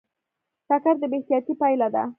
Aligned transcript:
ټکر 0.67 0.95
د 0.99 1.03
بې 1.11 1.17
احتیاطۍ 1.19 1.53
پایله 1.61 1.87
ده. 1.93 2.03